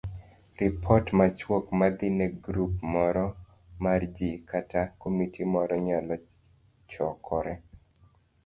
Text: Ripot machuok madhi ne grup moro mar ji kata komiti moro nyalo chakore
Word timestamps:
Ripot 0.59 1.05
machuok 1.17 1.65
madhi 1.79 2.07
ne 2.19 2.27
grup 2.45 2.73
moro 2.93 3.25
mar 3.83 4.01
ji 4.15 4.29
kata 4.49 4.81
komiti 5.01 5.41
moro 5.53 5.75
nyalo 5.87 6.15
chakore 6.91 7.53